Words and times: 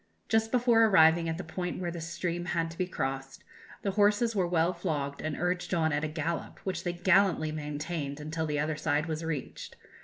Just 0.27 0.51
before 0.51 0.83
arriving 0.85 1.29
at 1.29 1.37
the 1.37 1.43
point 1.43 1.79
where 1.79 1.91
the 1.91 2.01
stream 2.01 2.45
had 2.45 2.71
to 2.71 2.77
be 2.79 2.87
crossed, 2.87 3.43
the 3.83 3.91
horses 3.91 4.35
were 4.35 4.47
well 4.47 4.73
flogged 4.73 5.21
and 5.21 5.37
urged 5.37 5.75
on 5.75 5.91
at 5.93 6.03
a 6.03 6.07
gallop, 6.07 6.57
which 6.63 6.83
they 6.83 6.93
gallantly 6.93 7.51
maintained 7.51 8.19
until 8.19 8.47
the 8.47 8.57
other 8.57 8.77
side 8.77 9.05
was 9.05 9.23
reached. 9.23 9.75